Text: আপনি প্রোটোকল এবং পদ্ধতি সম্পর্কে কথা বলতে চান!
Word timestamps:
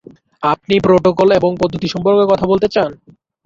আপনি 0.43 0.75
প্রোটোকল 0.79 1.29
এবং 1.39 1.51
পদ্ধতি 1.61 1.87
সম্পর্কে 1.89 2.25
কথা 2.31 2.45
বলতে 2.51 2.67
চান! 2.67 2.91